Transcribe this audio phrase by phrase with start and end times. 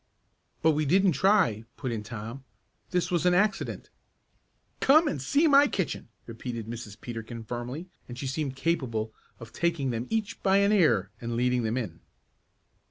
[0.63, 2.43] "But we didn't try," put in Tom.
[2.89, 3.91] "This was an accident."
[4.79, 6.99] "Come and see my kitchen!" repeated Mrs.
[6.99, 11.61] Peterkin firmly and she seemed capable of taking them each by an ear and leading
[11.61, 11.99] them in.